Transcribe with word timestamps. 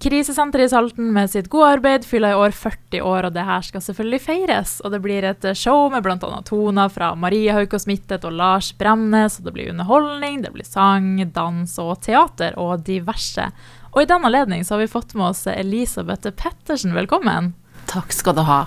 Krisesenteret 0.00 0.64
i 0.64 0.72
Salten 0.72 1.10
med 1.12 1.28
sitt 1.28 1.50
gode 1.52 1.74
arbeid 1.76 2.06
fyller 2.08 2.32
i 2.32 2.38
år 2.40 2.54
40 2.56 3.02
år, 3.04 3.26
og 3.28 3.34
det 3.34 3.42
her 3.44 3.60
skal 3.66 3.82
selvfølgelig 3.84 4.20
feires. 4.24 4.72
Og 4.80 4.94
det 4.94 5.00
blir 5.04 5.26
et 5.28 5.44
show 5.60 5.90
med 5.92 6.00
bl.a. 6.06 6.16
toner 6.48 6.88
fra 6.88 7.10
Maria 7.20 7.58
Haukås 7.58 7.84
Mittet 7.90 8.24
og 8.24 8.32
Lars 8.38 8.70
Bremnes, 8.80 9.36
og 9.38 9.44
det 9.50 9.52
blir 9.58 9.68
underholdning, 9.74 10.40
det 10.46 10.54
blir 10.54 10.64
sang, 10.64 11.18
dans 11.36 11.76
og 11.84 11.98
teater 12.06 12.56
og 12.56 12.80
diverse. 12.86 13.50
Og 13.92 14.02
i 14.04 14.08
den 14.08 14.24
anledning 14.24 14.64
så 14.64 14.76
har 14.78 14.84
vi 14.86 14.92
fått 14.94 15.12
med 15.18 15.34
oss 15.34 15.44
Elisabeth 15.52 16.32
Pettersen, 16.32 16.96
velkommen. 16.96 17.52
Takk 17.90 18.14
skal 18.16 18.38
du 18.38 18.44
ha. 18.48 18.62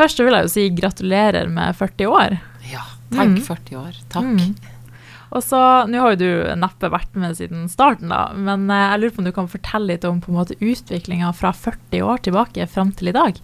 Først 0.00 0.22
vil 0.22 0.32
jeg 0.32 0.46
jo 0.48 0.54
si 0.54 0.68
gratulerer 0.80 1.50
med 1.52 1.76
40 1.76 2.08
år. 2.08 2.38
Ja, 2.72 2.86
takk 3.12 3.34
Mm. 3.36 3.40
40 3.44 3.76
år. 3.76 3.96
Takk. 4.08 4.24
Mm. 4.24 4.54
Og 5.30 5.44
så, 5.46 5.60
Nå 5.86 6.00
har 6.02 6.16
jo 6.16 6.20
du 6.24 6.30
neppe 6.58 6.90
vært 6.90 7.14
med 7.18 7.36
siden 7.38 7.68
starten, 7.70 8.10
da, 8.10 8.30
men 8.34 8.66
eh, 8.72 8.88
jeg 8.90 9.02
lurer 9.02 9.14
på 9.14 9.22
om 9.22 9.28
du 9.28 9.36
kan 9.36 9.50
fortelle 9.50 9.92
litt 9.92 10.06
om 10.08 10.18
på 10.22 10.32
en 10.32 10.40
måte 10.40 10.58
utviklinga 10.58 11.30
fra 11.38 11.52
40 11.54 12.02
år 12.02 12.24
tilbake 12.26 12.66
fram 12.70 12.90
til 12.98 13.12
i 13.12 13.16
dag? 13.16 13.38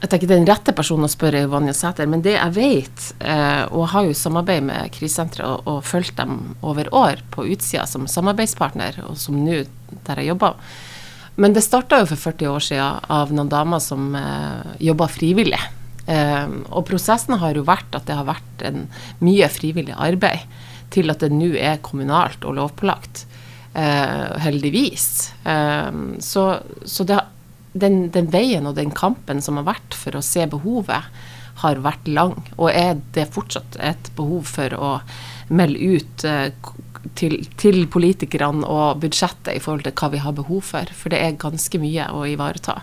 Jeg 0.00 0.08
tenker 0.08 0.30
Den 0.30 0.46
rette 0.48 0.72
personen 0.72 1.04
å 1.04 1.12
spørre 1.12 1.42
er 1.44 1.50
Vanja 1.52 1.74
Sæter, 1.76 2.08
men 2.08 2.22
det 2.24 2.32
jeg 2.32 2.54
vet, 2.56 3.08
eh, 3.20 3.64
og 3.68 3.90
har 3.92 4.06
jo 4.08 4.16
samarbeid 4.16 4.64
med 4.68 4.92
krisesenteret 4.96 5.48
og, 5.48 5.66
og 5.68 5.82
fulgt 5.88 6.16
dem 6.20 6.54
over 6.64 6.88
år 6.96 7.20
på 7.32 7.44
utsida 7.52 7.84
som 7.88 8.08
samarbeidspartner, 8.08 9.02
og 9.08 9.18
som 9.20 9.36
nå 9.44 9.62
der 10.06 10.22
jeg 10.22 10.32
jobber. 10.32 10.56
Men 11.40 11.56
det 11.56 11.64
starta 11.64 12.00
jo 12.00 12.08
for 12.10 12.28
40 12.32 12.48
år 12.52 12.64
siden 12.64 13.12
av 13.12 13.32
noen 13.32 13.52
damer 13.52 13.80
som 13.84 14.12
eh, 14.16 14.72
jobba 14.88 15.08
frivillig. 15.12 15.60
Eh, 16.10 16.48
og 16.72 16.84
prosessen 16.88 17.36
har 17.40 17.56
jo 17.56 17.64
vært 17.68 17.96
at 17.96 18.08
det 18.08 18.16
har 18.16 18.28
vært 18.28 18.64
en 18.68 18.86
mye 19.20 19.48
frivillig 19.52 19.96
arbeid 19.96 20.48
til 20.90 21.12
at 21.12 21.22
det 21.22 21.32
nå 21.34 21.52
er 21.58 21.82
kommunalt 21.84 22.44
og 22.44 22.56
lovpålagt. 22.58 23.26
Eh, 23.72 24.38
heldigvis. 24.42 25.32
Eh, 25.46 25.90
så 26.18 26.46
så 26.84 27.04
det, 27.06 27.20
den, 27.72 28.08
den 28.10 28.30
veien 28.32 28.66
og 28.66 28.74
den 28.78 28.90
kampen 28.90 29.42
som 29.42 29.60
har 29.60 29.68
vært 29.68 29.94
for 29.94 30.18
å 30.18 30.24
se 30.24 30.46
behovet, 30.50 31.06
har 31.60 31.82
vært 31.84 32.08
lang. 32.08 32.34
Og 32.56 32.70
er 32.72 32.98
det 33.14 33.30
fortsatt 33.34 33.76
et 33.84 34.10
behov 34.16 34.48
for 34.48 34.74
å 34.74 34.92
melde 35.52 35.96
ut 35.96 36.24
eh, 36.24 36.50
til, 37.18 37.38
til 37.60 37.84
politikerne 37.90 38.66
og 38.66 39.00
budsjettet 39.04 39.54
i 39.54 39.62
forhold 39.62 39.86
til 39.86 39.96
hva 39.96 40.10
vi 40.12 40.22
har 40.24 40.36
behov 40.36 40.64
for. 40.72 40.92
For 40.96 41.12
det 41.12 41.22
er 41.22 41.40
ganske 41.40 41.80
mye 41.82 42.10
å 42.16 42.24
ivareta. 42.28 42.80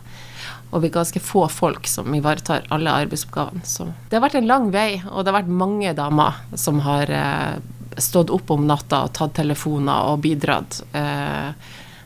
Og 0.72 0.83
vi 0.83 0.89
er 0.89 0.97
ganske 0.97 1.22
få 1.23 1.45
folk 1.52 1.88
som 1.88 2.16
ivaretar 2.16 2.67
alle 2.75 2.94
arbeidsoppgavene. 3.03 3.63
Så 3.67 3.88
det 4.09 4.17
har 4.17 4.25
vært 4.25 4.39
en 4.39 4.50
lang 4.50 4.69
vei, 4.73 5.02
og 5.08 5.23
det 5.23 5.31
har 5.31 5.41
vært 5.41 5.59
mange 5.63 5.94
damer 5.97 6.41
som 6.59 6.81
har 6.85 7.11
eh, 7.11 7.58
stått 7.98 8.31
opp 8.34 8.52
om 8.53 8.67
natta 8.67 9.03
og 9.06 9.14
tatt 9.17 9.36
telefoner 9.40 10.12
og 10.12 10.22
bidratt. 10.26 10.81
Eh, 10.92 11.52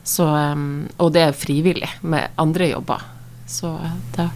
så, 0.02 0.28
eh, 0.36 0.66
og 0.96 1.12
det 1.14 1.26
er 1.28 1.38
frivillig 1.38 1.90
med 2.02 2.34
andre 2.42 2.72
jobber. 2.72 3.08
Så 3.46 3.74
eh, 3.76 3.96
det, 4.16 4.28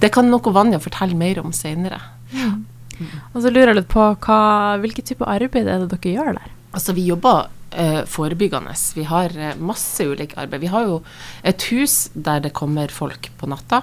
det 0.00 0.12
kan 0.14 0.30
noe 0.30 0.54
Vanja 0.54 0.80
fortelle 0.82 1.18
mer 1.18 1.42
om 1.42 1.52
senere. 1.56 2.00
Og 3.32 3.42
så 3.42 3.50
lurer 3.50 3.72
jeg 3.72 3.80
litt 3.80 3.90
på 3.92 4.04
hva, 4.24 4.38
hvilke 4.82 5.04
type 5.04 5.26
arbeid 5.26 5.66
er 5.66 5.82
det 5.82 5.90
dere 5.96 6.14
gjør 6.16 6.38
der? 6.38 6.54
Altså, 6.72 6.94
vi 6.96 7.04
jobber 7.08 7.50
eh, 7.70 8.02
forebyggende. 8.08 8.74
Vi 8.96 9.04
har 9.08 9.36
eh, 9.36 9.56
masse 9.60 10.06
ulike 10.06 10.38
arbeid. 10.40 10.62
Vi 10.64 10.72
har 10.72 10.88
jo 10.88 11.00
et 11.44 11.68
hus 11.72 12.06
der 12.14 12.44
det 12.44 12.54
kommer 12.56 12.92
folk 12.92 13.30
på 13.40 13.50
natta 13.50 13.82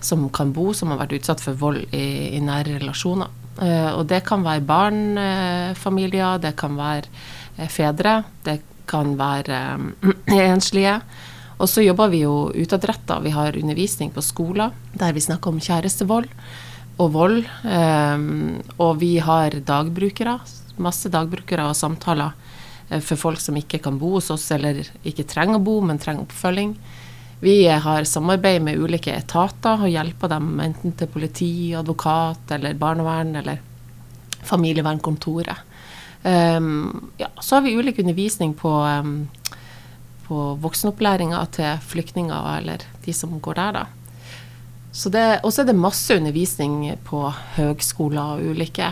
som 0.00 0.28
kan 0.32 0.52
bo, 0.56 0.70
som 0.72 0.92
har 0.92 1.02
vært 1.02 1.18
utsatt 1.18 1.42
for 1.44 1.58
vold 1.60 1.82
i, 1.92 2.36
i 2.36 2.40
nære 2.40 2.78
relasjoner. 2.78 3.28
Eh, 3.60 3.90
og 3.92 4.06
det 4.08 4.22
kan 4.28 4.44
være 4.44 4.64
barnefamilier, 4.64 6.40
det 6.40 6.54
kan 6.60 6.78
være 6.78 7.08
eh, 7.58 7.68
fedre, 7.68 8.22
det 8.46 8.60
kan 8.88 9.16
være 9.20 9.60
eh, 10.00 10.40
enslige. 10.52 11.00
Og 11.60 11.68
så 11.68 11.84
jobber 11.84 12.08
vi 12.08 12.22
jo 12.24 12.48
utadretta. 12.56 13.18
Vi 13.20 13.34
har 13.34 13.56
undervisning 13.58 14.14
på 14.14 14.24
skoler 14.24 14.72
der 14.96 15.12
vi 15.12 15.20
snakker 15.20 15.52
om 15.52 15.60
kjærestevold 15.60 16.30
og 17.00 17.12
vold. 17.12 17.44
Og 18.80 18.92
vi 19.00 19.10
har 19.20 19.58
dagbrukere, 19.68 20.38
masse 20.80 21.10
dagbrukere 21.12 21.68
og 21.68 21.76
samtaler 21.76 22.32
eh, 22.88 23.00
for 23.04 23.20
folk 23.20 23.42
som 23.42 23.58
ikke 23.60 23.82
kan 23.84 23.98
bo 24.00 24.16
hos 24.16 24.30
oss, 24.32 24.48
eller 24.56 24.82
ikke 25.04 25.28
trenger 25.28 25.60
å 25.60 25.64
bo, 25.64 25.78
men 25.84 26.00
trenger 26.00 26.24
oppfølging. 26.26 26.74
Vi 27.40 27.66
har 27.66 28.04
samarbeid 28.04 28.62
med 28.62 28.78
ulike 28.78 29.14
etater 29.16 29.80
og 29.80 29.88
hjelper 29.88 30.28
dem 30.28 30.58
enten 30.60 30.92
til 30.92 31.08
politi, 31.08 31.72
advokat 31.72 32.52
eller 32.52 32.76
barnevern 32.76 33.32
eller 33.40 33.62
familievernkontoret. 34.44 35.66
Um, 36.20 37.08
ja, 37.16 37.30
så 37.40 37.56
har 37.56 37.64
vi 37.64 37.78
ulik 37.78 37.98
undervisning 37.98 38.52
på, 38.54 38.68
um, 38.68 39.30
på 40.26 40.42
voksenopplæringa 40.60 41.40
til 41.56 41.80
flyktninger 41.80 42.50
eller 42.58 42.84
de 43.06 43.14
som 43.16 43.32
går 43.40 43.56
der, 43.56 43.78
da. 43.78 43.86
Og 45.40 45.52
så 45.52 45.62
er 45.62 45.70
det 45.70 45.78
masse 45.78 46.16
undervisning 46.16 46.90
på 47.08 47.22
høgskoler 47.56 48.36
og 48.36 48.52
ulike 48.52 48.90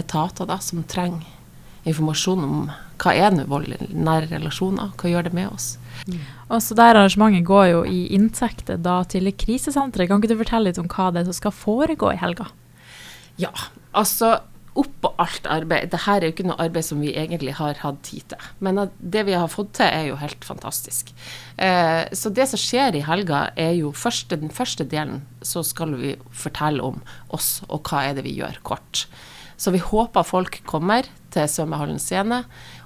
etater 0.00 0.48
da, 0.48 0.56
som 0.64 0.84
trenger 0.88 1.28
informasjon 1.84 2.44
om 2.46 2.70
hva 3.02 3.14
er 3.16 3.34
nå 3.34 3.46
vold 3.50 3.72
i 3.74 3.78
nære 3.94 4.30
relasjoner, 4.32 4.94
hva 5.00 5.10
gjør 5.10 5.28
det 5.28 5.34
med 5.36 5.50
oss. 5.50 5.74
Og 6.50 6.60
så 6.62 6.76
der 6.76 6.98
arrangementet 6.98 7.46
går 7.48 7.66
jo 7.70 7.84
i 7.88 8.06
inntekter 8.14 8.80
da 8.80 9.00
til 9.08 9.30
krisesenteret. 9.32 10.10
Kan 10.10 10.20
ikke 10.20 10.34
du 10.34 10.40
fortelle 10.42 10.70
litt 10.70 10.80
om 10.82 10.90
hva 10.90 11.10
det 11.14 11.22
er 11.22 11.30
som 11.30 11.38
skal 11.38 11.54
foregå 11.56 12.12
i 12.12 12.20
helga? 12.20 12.50
Ja, 13.40 13.52
altså 13.96 14.36
oppå 14.74 15.12
alt 15.22 15.46
arbeid. 15.46 15.92
Dette 15.92 16.10
er 16.10 16.26
jo 16.26 16.32
ikke 16.32 16.46
noe 16.48 16.58
arbeid 16.62 16.86
som 16.86 17.02
vi 17.02 17.12
egentlig 17.14 17.54
har 17.60 17.78
hatt 17.82 18.00
tid 18.06 18.26
til. 18.32 18.48
Men 18.64 18.80
det 18.98 19.22
vi 19.28 19.36
har 19.38 19.50
fått 19.50 19.74
til, 19.78 19.86
er 19.86 20.08
jo 20.08 20.18
helt 20.18 20.42
fantastisk. 20.46 21.12
Eh, 21.56 22.02
så 22.10 22.32
det 22.34 22.48
som 22.50 22.60
skjer 22.60 22.98
i 22.98 23.04
helga, 23.06 23.46
er 23.54 23.76
jo 23.78 23.92
første, 23.94 24.38
den 24.40 24.50
første 24.54 24.86
delen, 24.90 25.22
så 25.46 25.62
skal 25.66 25.94
vi 26.00 26.16
fortelle 26.34 26.82
om 26.82 26.98
oss 27.34 27.60
og 27.68 27.86
hva 27.86 28.08
er 28.08 28.18
det 28.18 28.26
vi 28.26 28.34
gjør, 28.40 28.58
kort. 28.66 29.06
Så 29.56 29.70
vi 29.70 29.82
håper 29.82 30.26
folk 30.26 30.58
kommer 30.66 31.06
til 31.34 31.46
Svømmehallen 31.50 32.02
scene. 32.02 32.42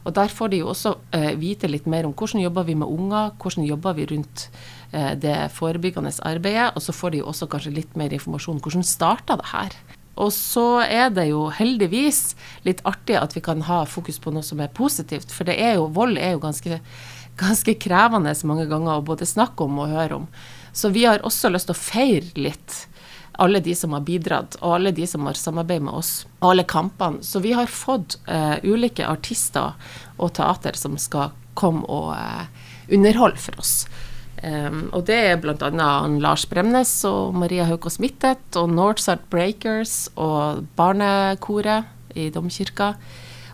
Og 0.08 0.14
der 0.16 0.32
får 0.32 0.52
de 0.52 0.62
jo 0.62 0.70
også 0.72 0.94
eh, 1.12 1.34
vite 1.36 1.68
litt 1.68 1.84
mer 1.90 2.08
om 2.08 2.14
hvordan 2.16 2.40
jobber 2.40 2.64
vi 2.64 2.78
med 2.80 2.88
unger, 2.88 3.34
hvordan 3.36 3.66
jobber 3.68 3.96
vi 3.98 4.06
rundt 4.08 4.46
eh, 4.96 5.12
det 5.20 5.36
forebyggende 5.52 6.14
arbeidet. 6.24 6.70
Og 6.72 6.84
så 6.86 6.96
får 6.96 7.12
de 7.12 7.20
jo 7.20 7.28
også 7.28 7.48
kanskje 7.52 7.74
litt 7.76 7.96
mer 8.00 8.14
informasjon. 8.16 8.56
om 8.56 8.64
Hvordan 8.64 8.86
starta 8.88 9.36
det 9.36 9.50
her? 9.52 9.76
Og 10.18 10.32
så 10.34 10.80
er 10.82 11.12
det 11.14 11.28
jo 11.28 11.44
heldigvis 11.54 12.32
litt 12.66 12.80
artig 12.88 13.18
at 13.20 13.36
vi 13.36 13.44
kan 13.44 13.60
ha 13.68 13.84
fokus 13.86 14.18
på 14.18 14.32
noe 14.34 14.46
som 14.46 14.64
er 14.64 14.72
positivt. 14.74 15.30
For 15.30 15.46
er 15.52 15.76
jo, 15.76 15.86
vold 15.94 16.18
er 16.18 16.34
jo 16.34 16.42
ganske, 16.42 16.80
ganske 17.38 17.76
krevende 17.78 18.34
mange 18.48 18.66
ganger 18.70 18.96
å 18.96 19.06
både 19.12 19.28
snakke 19.28 19.68
om 19.68 19.78
og 19.84 19.92
høre 19.92 20.22
om. 20.22 20.26
Så 20.72 20.90
vi 20.94 21.04
har 21.04 21.22
også 21.26 21.52
lyst 21.52 21.68
til 21.68 21.76
å 21.76 21.82
feire 21.84 22.48
litt 22.48 22.86
alle 23.38 23.60
de 23.62 23.74
som 23.78 23.94
har 23.94 24.02
bidratt, 24.06 24.56
og 24.60 24.78
alle 24.78 24.92
de 24.94 25.06
som 25.06 25.26
har 25.28 25.38
samarbeidet 25.38 25.86
med 25.86 25.94
oss, 26.00 26.12
og 26.40 26.52
alle 26.52 26.66
kampene. 26.66 27.22
Så 27.22 27.42
vi 27.44 27.54
har 27.54 27.70
fått 27.70 28.18
eh, 28.26 28.58
ulike 28.66 29.06
artister 29.06 29.76
og 30.18 30.32
teater 30.34 30.78
som 30.78 30.98
skal 30.98 31.30
komme 31.58 31.86
og 31.86 32.12
eh, 32.16 32.48
underholde 32.94 33.38
for 33.42 33.62
oss. 33.62 33.84
Um, 34.38 34.84
og 34.94 35.02
det 35.08 35.16
er 35.32 35.38
bl.a. 35.42 35.68
Lars 36.22 36.44
Bremnes 36.46 36.92
og 37.08 37.34
Maria 37.34 37.64
Haukås 37.66 37.98
Mittet 37.98 38.58
og 38.58 38.70
Northside 38.70 39.26
Breakers 39.32 40.04
og 40.14 40.62
Barnekoret 40.78 41.88
i 42.14 42.28
Domkirka. 42.30 42.92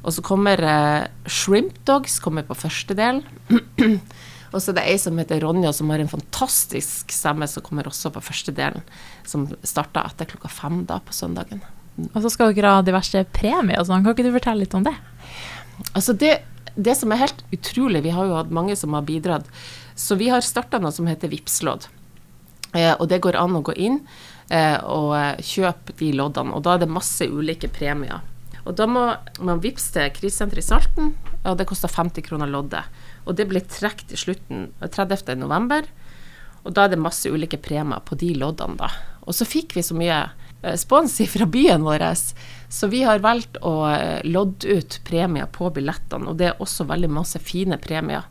Og 0.05 0.13
så 0.13 0.25
kommer 0.25 0.61
eh, 0.61 1.07
Shrimp 1.25 1.81
Dogs 1.89 2.19
kommer 2.21 2.45
på 2.45 2.57
første 2.67 2.97
del. 2.97 3.23
og 4.55 4.63
så 4.63 4.71
er 4.71 4.79
det 4.79 4.87
ei 4.93 4.99
som 5.03 5.19
heter 5.19 5.43
Ronja, 5.43 5.73
som 5.75 5.91
har 5.91 6.03
en 6.03 6.11
fantastisk 6.11 7.13
stemme, 7.13 7.49
som 7.51 7.65
kommer 7.67 7.89
også 7.91 8.13
på 8.15 8.23
første 8.23 8.55
delen. 8.55 8.85
Som 9.27 9.49
starter 9.67 10.07
etter 10.07 10.29
klokka 10.31 10.51
fem 10.53 10.85
da 10.89 11.01
på 11.03 11.17
søndagen. 11.17 11.65
Og 12.13 12.21
så 12.23 12.31
skal 12.33 12.55
dere 12.55 12.77
ha 12.77 12.85
diverse 12.87 13.25
premier 13.35 13.83
og 13.83 13.89
sånn. 13.89 14.05
Kan 14.07 14.15
ikke 14.15 14.27
du 14.27 14.35
fortelle 14.35 14.65
litt 14.65 14.77
om 14.79 14.87
det? 14.87 14.95
Altså 15.93 16.15
det, 16.19 16.37
det 16.75 16.95
som 16.99 17.13
er 17.15 17.25
helt 17.25 17.43
utrolig, 17.55 18.05
vi 18.07 18.15
har 18.15 18.31
jo 18.31 18.39
hatt 18.39 18.55
mange 18.55 18.77
som 18.79 18.95
har 18.95 19.07
bidratt. 19.07 19.51
Så 19.99 20.19
vi 20.19 20.31
har 20.31 20.43
starta 20.43 20.81
noe 20.83 20.95
som 20.95 21.07
heter 21.11 21.31
Vipps-lodd. 21.31 21.89
Eh, 22.75 22.95
og 22.99 23.07
det 23.11 23.23
går 23.23 23.39
an 23.39 23.59
å 23.59 23.63
gå 23.67 23.75
inn 23.79 24.01
eh, 24.51 24.79
og 24.83 25.43
kjøpe 25.47 25.95
de 26.01 26.11
loddene. 26.19 26.55
Og 26.55 26.65
da 26.67 26.75
er 26.75 26.83
det 26.83 26.91
masse 26.91 27.27
ulike 27.27 27.71
premier. 27.75 28.23
Og 28.65 28.77
da 28.79 28.87
må 28.89 29.03
man 29.45 29.61
vippse 29.61 29.93
til 29.93 30.13
krisesenteret 30.17 30.65
i 30.65 30.67
Salten, 30.67 31.13
og 31.45 31.59
det 31.61 31.67
koster 31.69 31.93
50 31.93 32.25
kroner 32.25 32.49
loddet. 32.49 32.89
Og 33.29 33.37
det 33.37 33.47
blir 33.51 33.65
trukket 33.69 34.15
i 34.17 34.21
slutten, 34.21 34.71
30. 34.81 35.37
november. 35.41 35.85
Og 36.65 36.73
da 36.73 36.87
er 36.87 36.95
det 36.95 37.03
masse 37.03 37.29
ulike 37.29 37.61
premier 37.61 38.01
på 38.09 38.17
de 38.21 38.33
loddene, 38.41 38.79
da. 38.81 38.89
Og 39.29 39.37
så 39.37 39.45
fikk 39.49 39.77
vi 39.77 39.85
så 39.85 39.97
mye 39.97 40.23
eh, 40.63 40.77
spons 40.81 41.19
fra 41.35 41.49
byen 41.49 41.85
vår, 41.85 42.07
så 42.73 42.89
vi 42.93 43.03
har 43.05 43.21
valgt 43.25 43.61
å 43.61 43.75
eh, 43.93 44.25
lodde 44.25 44.79
ut 44.81 45.01
premier 45.05 45.51
på 45.53 45.69
billettene. 45.77 46.33
Og 46.33 46.41
det 46.41 46.51
er 46.51 46.65
også 46.65 46.89
veldig 46.89 47.13
masse 47.13 47.41
fine 47.45 47.77
premier. 47.81 48.25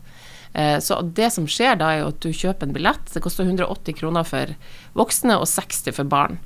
Eh, 0.52 0.78
Så 0.82 0.98
det 1.14 1.30
som 1.34 1.46
skjer 1.46 1.78
da, 1.78 1.92
er 1.92 2.02
jo 2.02 2.10
at 2.10 2.20
du 2.26 2.30
kjøper 2.34 2.66
en 2.66 2.74
billett. 2.74 3.06
Det 3.14 3.22
koster 3.22 3.46
180 3.46 4.00
kroner 4.02 4.26
for 4.26 4.54
voksne 4.98 5.38
og 5.38 5.46
60 5.50 5.94
for 5.94 6.10
barn. 6.10 6.40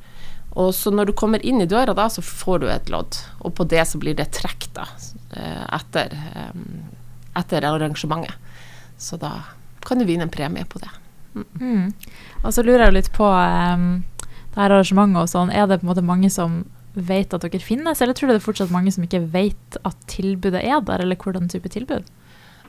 Og 0.56 0.72
så 0.74 0.90
når 0.90 1.10
du 1.10 1.16
kommer 1.16 1.44
inn 1.46 1.60
i 1.62 1.68
døra 1.68 1.94
da, 1.94 2.08
så 2.10 2.24
får 2.24 2.62
du 2.62 2.68
et 2.72 2.88
lodd. 2.92 3.18
Og 3.44 3.54
på 3.58 3.66
det 3.68 3.84
så 3.88 4.00
blir 4.00 4.16
det 4.18 4.30
trekk 4.36 4.70
da, 4.76 4.86
eh, 5.36 5.64
etter, 5.76 6.14
eh, 6.14 6.54
etter 7.38 7.66
arrangementet. 7.68 8.34
Så 8.98 9.18
da 9.20 9.32
kan 9.86 10.00
du 10.00 10.04
vinne 10.08 10.26
en 10.26 10.32
premie 10.32 10.64
på 10.64 10.80
det. 10.82 10.90
Mm. 11.60 11.92
Og 12.42 12.54
så 12.54 12.64
lurer 12.64 12.88
jeg 12.88 12.96
litt 12.96 13.12
på 13.14 13.26
um, 13.28 14.02
det 14.54 14.58
her 14.58 14.74
arrangementet 14.74 15.22
og 15.22 15.30
sånn. 15.30 15.52
Er 15.54 15.68
det 15.68 15.80
på 15.80 15.86
en 15.86 15.92
måte 15.92 16.06
mange 16.06 16.30
som 16.32 16.64
vet 16.98 17.34
at 17.34 17.44
dere 17.44 17.62
finnes, 17.62 18.00
eller 18.02 18.16
tror 18.16 18.28
du 18.28 18.34
det 18.34 18.40
er 18.40 18.48
fortsatt 18.48 18.72
mange 18.74 18.90
som 18.94 19.04
ikke 19.06 19.22
vet 19.30 19.78
at 19.86 20.00
tilbudet 20.10 20.64
er 20.64 20.80
der, 20.82 21.04
eller 21.04 21.20
hvordan 21.20 21.46
type 21.52 21.70
tilbud? 21.70 22.08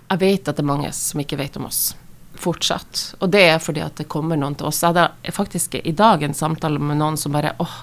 Jeg 0.09 0.21
vet 0.21 0.49
at 0.49 0.57
det 0.57 0.63
er 0.63 0.69
mange 0.69 0.91
som 0.93 1.21
ikke 1.21 1.39
vet 1.39 1.57
om 1.57 1.65
oss. 1.69 1.95
Fortsatt. 2.39 3.01
Og 3.19 3.31
det 3.33 3.41
er 3.49 3.59
fordi 3.63 3.83
at 3.83 3.99
det 3.99 4.09
kommer 4.11 4.39
noen 4.39 4.55
til 4.55 4.69
oss. 4.69 4.81
Jeg 4.83 4.93
hadde 4.93 5.33
faktisk 5.35 5.75
i 5.79 5.95
dag 5.95 6.23
en 6.23 6.37
samtale 6.37 6.79
med 6.79 7.01
noen 7.01 7.19
som 7.19 7.35
bare 7.35 7.55
åh, 7.59 7.81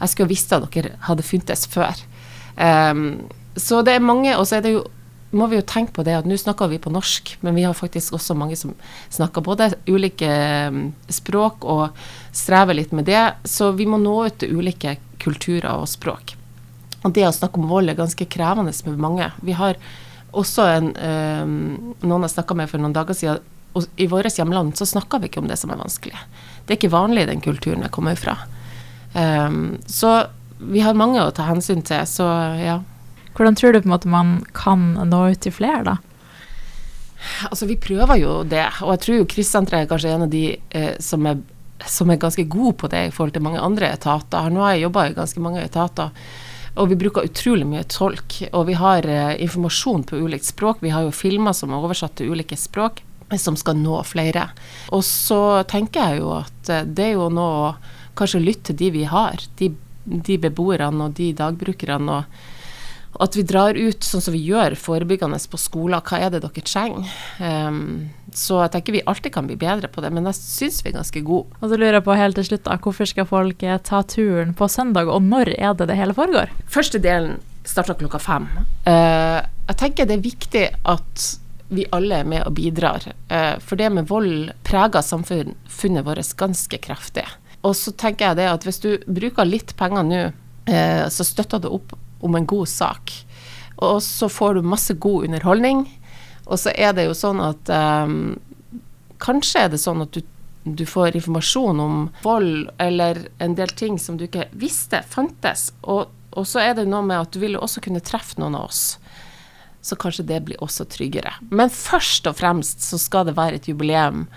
jeg 0.00 0.10
skulle 0.10 0.32
visst 0.32 0.52
at 0.54 0.66
dere 0.74 0.96
hadde 1.06 1.26
funtes 1.26 1.68
før. 1.70 1.94
Um, 2.56 3.22
så 3.56 3.82
det 3.86 3.94
er 3.96 4.04
mange, 4.04 4.34
og 4.36 4.48
så 4.48 4.58
er 4.58 4.66
det 4.66 4.74
jo 4.74 4.82
må 5.32 5.46
vi 5.48 5.56
jo 5.56 5.64
tenke 5.64 5.94
på 5.96 6.04
det 6.04 6.12
at 6.12 6.26
nå 6.28 6.36
snakker 6.36 6.68
vi 6.68 6.80
på 6.82 6.92
norsk, 6.92 7.30
men 7.40 7.56
vi 7.56 7.64
har 7.64 7.76
faktisk 7.76 8.12
også 8.18 8.36
mange 8.36 8.56
som 8.60 8.74
snakker 9.08 9.44
både 9.44 9.70
ulike 9.88 10.28
mm, 10.28 10.82
språk 11.08 11.64
og 11.64 12.02
strever 12.36 12.76
litt 12.76 12.92
med 12.92 13.08
det. 13.08 13.22
Så 13.48 13.70
vi 13.78 13.86
må 13.88 13.96
nå 14.00 14.12
ut 14.26 14.36
til 14.42 14.58
ulike 14.60 14.98
kulturer 15.22 15.70
og 15.72 15.88
språk. 15.88 16.34
Og 17.02 17.14
det 17.16 17.24
å 17.26 17.32
snakke 17.34 17.58
om 17.58 17.70
vold 17.70 17.88
er 17.90 17.98
ganske 17.98 18.28
krevende 18.28 18.74
med 18.86 19.00
mange. 19.00 19.30
Vi 19.40 19.56
har 19.56 19.80
også 20.36 20.68
en, 20.68 20.92
øh, 20.96 21.56
noen 22.04 22.28
jeg 22.28 22.34
snakka 22.36 22.56
med 22.56 22.70
for 22.70 22.82
noen 22.82 22.94
dager 22.96 23.16
siden, 23.16 23.40
og 23.72 23.88
i 23.96 24.06
vårt 24.10 24.38
hjemland 24.38 24.76
så 24.76 24.86
snakker 24.88 25.22
vi 25.22 25.30
ikke 25.30 25.42
om 25.42 25.48
det 25.50 25.58
som 25.60 25.72
er 25.72 25.80
vanskelig. 25.80 26.18
Det 26.66 26.74
er 26.74 26.80
ikke 26.80 26.92
vanlig 26.92 27.24
i 27.24 27.30
den 27.32 27.42
kulturen 27.44 27.84
jeg 27.84 27.94
kommer 27.94 28.18
fra. 28.18 28.36
Um, 29.14 29.78
så 29.88 30.26
vi 30.62 30.82
har 30.84 30.96
mange 30.98 31.20
å 31.22 31.32
ta 31.34 31.48
hensyn 31.48 31.82
til, 31.86 32.04
så 32.08 32.28
ja. 32.60 32.80
Hvordan 33.32 33.56
tror 33.56 33.72
du 33.72 33.80
på 33.80 33.88
en 33.88 33.94
måte 33.94 34.12
man 34.12 34.32
kan 34.56 34.92
nå 35.08 35.22
ut 35.32 35.40
til 35.42 35.54
flere, 35.56 35.82
da? 35.86 35.96
Altså, 37.48 37.66
vi 37.70 37.78
prøver 37.80 38.18
jo 38.20 38.32
det, 38.44 38.64
og 38.82 38.94
jeg 38.96 39.02
tror 39.04 39.18
jo 39.20 39.26
Krissenteret 39.30 39.84
er 39.84 39.90
kanskje 39.90 40.14
en 40.14 40.24
av 40.26 40.32
de 40.32 40.44
eh, 40.74 40.94
som, 41.02 41.26
er, 41.30 41.38
som, 41.86 42.10
er, 42.10 42.20
ganske 42.20 42.44
gode 42.50 42.74
på 42.82 42.90
det 42.92 43.06
i 43.08 43.12
forhold 43.14 43.36
til 43.36 43.44
mange 43.46 43.62
andre 43.62 43.92
etater. 43.94 44.50
Nå 44.50 44.64
har 44.64 44.74
jeg 44.74 44.86
jobba 44.88 45.06
i 45.06 45.14
ganske 45.16 45.44
mange 45.44 45.62
etater, 45.62 46.10
og 46.72 46.90
vi 46.90 46.98
bruker 46.98 47.28
utrolig 47.28 47.68
mye 47.68 47.86
tolk. 47.88 48.40
Og 48.50 48.66
vi 48.68 48.76
har 48.80 49.06
eh, 49.08 49.38
informasjon 49.46 50.06
på 50.08 50.20
ulikt 50.24 50.50
språk. 50.50 50.82
Vi 50.84 50.92
har 50.92 51.06
jo 51.06 51.14
filmer 51.14 51.56
som 51.56 51.72
er 51.72 51.80
oversatt 51.80 52.18
til 52.18 52.34
ulike 52.34 52.58
språk, 52.58 53.04
som 53.40 53.56
skal 53.58 53.78
nå 53.80 54.00
flere. 54.08 54.48
Og 54.92 55.04
så 55.06 55.62
tenker 55.70 56.12
jeg 56.12 56.22
jo 56.22 56.32
at 56.40 56.72
eh, 56.72 56.86
det 56.88 57.10
er 57.10 57.14
jo 57.16 57.30
nå 57.32 57.48
å 57.62 57.74
kanskje 58.18 58.42
lytte 58.42 58.72
til 58.72 58.80
de 58.80 58.90
vi 58.98 59.04
har, 59.08 59.40
de, 59.60 59.70
de 60.04 60.40
beboerne 60.40 61.08
og 61.08 61.16
de 61.16 61.30
dagbrukerne. 61.36 62.18
og 62.20 62.50
at 63.20 63.36
vi 63.36 63.44
drar 63.44 63.76
ut 63.76 64.04
sånn 64.04 64.22
som 64.24 64.34
vi 64.34 64.40
gjør 64.46 64.74
forebyggende 64.78 65.38
på 65.52 65.60
skoler. 65.60 66.00
Hva 66.06 66.20
er 66.22 66.32
det 66.32 66.42
dere 66.44 66.64
trenger? 66.64 67.12
Um, 67.38 68.08
så 68.32 68.62
jeg 68.64 68.72
tenker 68.74 68.96
vi 68.96 69.04
alltid 69.04 69.34
kan 69.34 69.48
bli 69.48 69.58
bedre 69.60 69.90
på 69.92 70.04
det, 70.04 70.12
men 70.14 70.26
jeg 70.30 70.38
syns 70.38 70.80
vi 70.80 70.92
er 70.92 70.96
ganske 70.96 71.24
gode. 71.26 71.52
Og 71.60 71.68
så 71.68 71.76
lurer 71.76 71.98
jeg 71.98 72.06
på 72.06 72.16
helt 72.16 72.38
til 72.40 72.48
slutt, 72.48 72.64
da, 72.64 72.78
Hvorfor 72.82 73.08
skal 73.08 73.28
folk 73.28 73.62
eh, 73.66 73.78
ta 73.84 74.00
turen 74.08 74.56
på 74.56 74.68
søndag, 74.72 75.12
og 75.12 75.22
når 75.28 75.52
er 75.58 75.76
det 75.76 75.90
det 75.92 75.98
hele 76.00 76.16
foregår? 76.16 76.54
Første 76.72 77.02
delen 77.02 77.36
starter 77.68 77.98
klokka 78.00 78.18
fem. 78.22 78.48
Uh, 78.88 79.44
jeg 79.68 79.78
tenker 79.84 80.08
det 80.08 80.16
er 80.16 80.24
viktig 80.24 80.64
at 80.88 81.28
vi 81.72 81.86
alle 81.94 82.20
er 82.20 82.28
med 82.28 82.44
og 82.46 82.54
bidrar. 82.58 83.06
Uh, 83.32 83.56
for 83.64 83.80
det 83.80 83.90
med 83.94 84.10
vold 84.10 84.52
preger 84.66 85.04
samfunnet 85.04 86.06
vårt 86.06 86.36
ganske 86.38 86.80
kraftig. 86.84 87.26
Og 87.62 87.76
så 87.78 87.94
tenker 87.94 88.30
jeg 88.32 88.42
det 88.42 88.48
at 88.50 88.66
hvis 88.66 88.82
du 88.82 88.90
bruker 89.06 89.48
litt 89.48 89.74
penger 89.78 90.06
nå, 90.06 90.22
uh, 90.68 91.04
så 91.08 91.26
støtter 91.26 91.62
du 91.62 91.70
opp 91.72 91.96
om 92.22 92.36
en 92.38 92.46
god 92.46 92.68
sak. 92.70 93.14
Og 93.82 94.02
så 94.02 94.28
får 94.28 94.54
du 94.54 94.62
masse 94.62 94.94
god 94.94 95.26
underholdning. 95.28 95.86
Og 96.46 96.58
så 96.58 96.72
er 96.74 96.94
det 96.96 97.06
jo 97.08 97.16
sånn 97.16 97.42
at 97.42 97.70
um, 97.72 98.38
Kanskje 99.22 99.60
er 99.66 99.68
det 99.70 99.78
sånn 99.78 100.02
at 100.02 100.16
du, 100.16 100.24
du, 100.66 100.82
får 100.82 101.14
informasjon 101.14 101.78
om 101.78 101.98
vold 102.24 102.72
eller 102.82 103.20
en 103.38 103.52
del 103.54 103.70
ting 103.78 104.00
som 104.02 104.16
du 104.18 104.24
ikke 104.26 104.48
visste 104.58 104.98
fantes. 105.06 105.68
Og, 105.86 106.10
og 106.34 106.48
så 106.50 106.58
er 106.64 106.74
det 106.74 106.88
noe 106.90 107.04
med 107.06 107.20
at 107.20 107.30
du 107.30 107.38
vil 107.44 107.54
også 107.54 107.84
kunne 107.84 108.02
treffe 108.02 108.42
noen 108.42 108.58
av 108.58 108.72
oss. 108.72 108.82
Så 109.82 109.98
kanskje 109.98 110.26
det 110.28 110.40
blir 110.46 110.60
også 110.62 110.86
tryggere. 110.86 111.34
Men 111.50 111.72
først 111.72 112.28
og 112.30 112.36
fremst 112.38 112.84
så 112.86 113.00
skal 113.02 113.26
det 113.28 113.36
være 113.38 113.58
et 113.58 113.68
jubileum. 113.70 114.28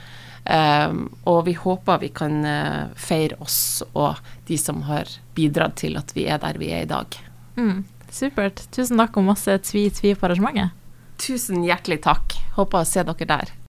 Um, 0.46 1.08
og 1.26 1.46
vi 1.48 1.56
håper 1.58 2.04
vi 2.04 2.12
kan 2.14 2.44
uh, 2.46 2.94
feire 3.02 3.34
oss 3.42 3.82
og 3.98 4.20
de 4.46 4.60
som 4.62 4.84
har 4.86 5.10
bidratt 5.34 5.80
til 5.82 5.98
at 5.98 6.14
vi 6.14 6.28
er 6.30 6.38
der 6.44 6.60
vi 6.62 6.70
er 6.70 6.86
i 6.86 6.90
dag. 6.90 7.18
Mm, 7.58 7.82
supert. 8.14 8.62
Tusen 8.76 9.02
takk 9.02 9.18
og 9.18 9.26
masse 9.32 9.58
tvi-tvi 9.70 10.14
på 10.14 10.28
arrangementet. 10.28 10.74
Tusen 11.22 11.64
hjertelig 11.66 12.04
takk. 12.06 12.38
Håper 12.60 12.84
å 12.84 12.90
se 12.90 13.06
dere 13.08 13.30
der. 13.32 13.56